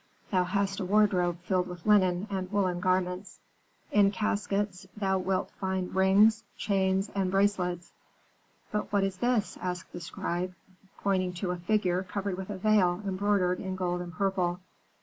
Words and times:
Thou 0.31 0.45
hast 0.45 0.79
a 0.79 0.85
wardrobe 0.85 1.43
filled 1.43 1.67
with 1.67 1.85
linen 1.85 2.25
and 2.31 2.51
woollen 2.51 2.79
garments; 2.79 3.39
in 3.91 4.09
caskets 4.09 4.87
thou 4.97 5.19
wilt 5.19 5.51
find 5.59 5.93
rings, 5.93 6.43
chains, 6.57 7.11
and 7.13 7.29
bracelets.' 7.29 7.91
"'But 8.71 8.91
what 8.91 9.03
is 9.03 9.17
this?' 9.17 9.57
asked 9.61 9.91
the 9.93 10.01
scribe, 10.01 10.55
pointing 10.97 11.33
to 11.33 11.51
a 11.51 11.57
figure 11.57 12.01
covered 12.01 12.35
with 12.35 12.49
a 12.49 12.57
veil 12.57 12.99
embroidered 13.05 13.59
in 13.59 13.75
gold 13.75 14.01
and 14.01 14.11
purple. 14.11 14.59